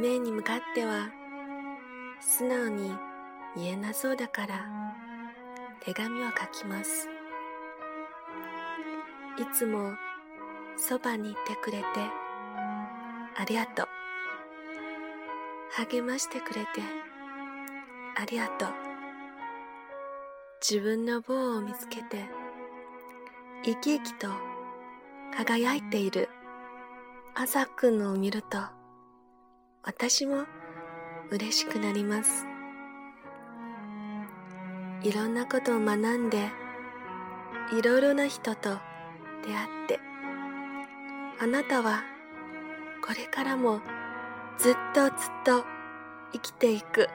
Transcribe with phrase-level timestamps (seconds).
[0.00, 1.10] 目に向かっては
[2.20, 2.90] 素直に
[3.54, 4.66] 言えなそうだから
[5.84, 7.06] 手紙を書きます。
[9.38, 9.92] いつも
[10.78, 11.84] そばにいてくれて
[13.36, 13.86] ありがとう。
[15.90, 16.80] 励ましてくれて
[18.16, 18.68] ありがとう。
[20.66, 22.24] 自分の棒を見つけて
[23.64, 24.28] 生き生きと
[25.36, 26.30] 輝いている。
[27.34, 28.79] 朝くんを見ると
[29.82, 30.44] 私も
[31.30, 32.46] 嬉しくなります。
[35.02, 36.50] いろんなことを学んで
[37.72, 38.78] いろいろな人と
[39.46, 39.98] 出会って
[41.40, 42.02] あなたは
[43.02, 43.80] これからも
[44.58, 45.12] ずっとずっ
[45.44, 45.64] と
[46.32, 47.08] 生きていく。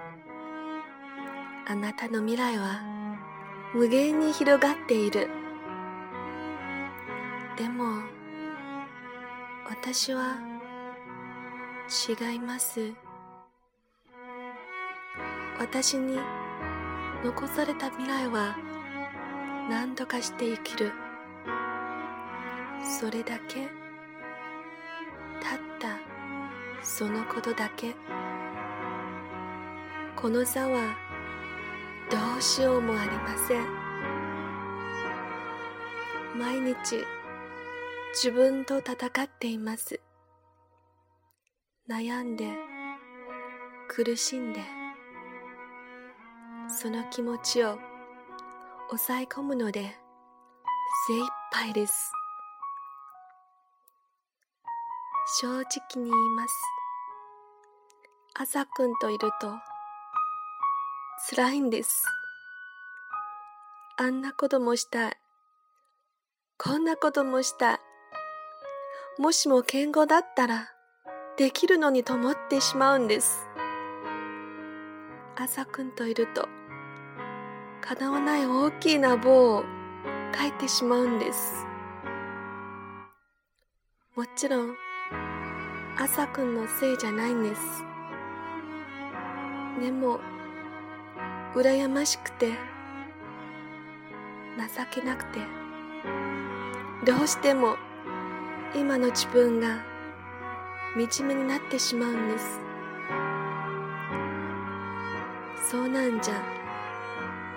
[1.68, 2.82] あなたの未来は
[3.74, 5.30] 無限に広がっている。
[7.58, 8.02] でも
[9.70, 10.55] 私は
[11.88, 12.94] 違います。
[15.60, 16.20] 私に
[17.24, 18.56] 残された未来は
[19.70, 20.92] 何とかして生きる。
[23.00, 23.68] それだけ。
[25.42, 25.98] たった。
[26.84, 27.96] そのことだけ。
[30.16, 30.96] この差は
[32.10, 33.66] どうしようもありません。
[36.38, 37.04] 毎日
[38.14, 40.00] 自分と戦っています。
[41.88, 42.52] 悩んで
[43.88, 44.62] 苦しんで
[46.68, 47.78] その気持ちを
[48.90, 49.96] 抑え込むので
[51.08, 52.12] 精一杯です。
[55.40, 55.64] 正直
[56.04, 56.54] に言います。
[58.34, 59.54] 朝くんといると
[61.30, 62.04] 辛いんです。
[63.98, 65.18] あんなこともしたい
[66.58, 67.76] こんなこともした。
[67.76, 67.80] い
[69.20, 70.75] もしも健康だったら
[71.38, 73.50] できるのにと思ってしまうんです。
[75.36, 76.48] 朝くんといると
[77.82, 79.66] 叶わない大きな棒を
[80.34, 81.66] 書いてしまうんです。
[84.16, 84.76] もちろん
[85.98, 87.62] 朝くんのせいじゃないんです。
[89.82, 90.22] でも
[91.54, 92.52] 羨ましくて
[94.58, 95.40] 情けなくて
[97.06, 97.76] どうしても
[98.74, 99.95] 今の自分が
[100.98, 102.60] 惨めになってしまうんです。
[105.70, 106.42] そうなんじゃ。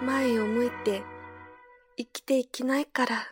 [0.04, 1.02] 前を向いて
[1.96, 3.26] 生きていけないから。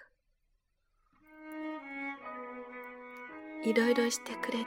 [3.65, 4.67] いろいろしてくれて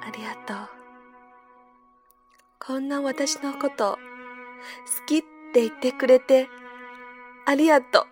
[0.00, 0.68] ありがとう。
[2.60, 3.98] こんな私のこと好
[5.06, 5.20] きっ
[5.52, 6.48] て言ってくれて
[7.46, 8.06] ありがとう。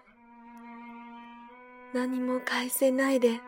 [1.97, 3.41] 何も返せないで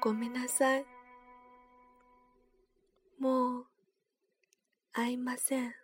[0.00, 0.86] ごめんなさい。
[3.20, 3.66] もう
[4.92, 5.79] 会いません。